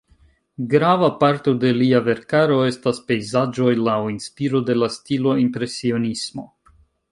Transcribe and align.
Grava 0.69 1.09
parto 1.23 1.53
de 1.63 1.73
lia 1.81 1.99
verkaro 2.07 2.57
estas 2.71 3.01
pejzaĝoj 3.11 3.75
laŭ 3.83 3.99
inspiro 4.15 4.65
de 4.71 4.79
la 4.81 4.91
stilo 4.97 5.39
impresionismo. 5.47 6.51